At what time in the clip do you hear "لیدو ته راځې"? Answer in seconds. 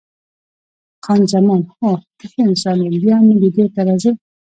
3.41-4.11